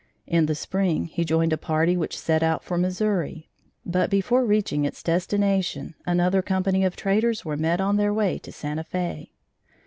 In 0.25 0.47
the 0.47 0.55
spring, 0.55 1.05
he 1.05 1.23
joined 1.23 1.53
a 1.53 1.59
party 1.59 1.95
which 1.95 2.17
set 2.17 2.41
out 2.41 2.63
for 2.63 2.75
Missouri, 2.75 3.51
but 3.85 4.09
before 4.09 4.43
reaching 4.43 4.83
its 4.83 5.03
destination, 5.03 5.93
another 6.07 6.41
company 6.41 6.83
of 6.83 6.95
traders 6.95 7.45
were 7.45 7.55
met 7.55 7.79
on 7.79 7.97
their 7.97 8.11
way 8.11 8.39
to 8.39 8.51
Santa 8.51 8.83
Fe. 8.83 9.29